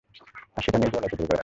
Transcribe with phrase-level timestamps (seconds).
[0.55, 1.39] আর সেটা নিয়ে জল এতদূর গড়ায়।